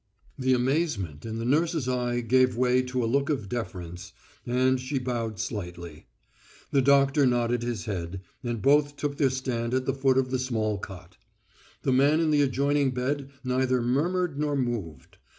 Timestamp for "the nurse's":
1.37-1.87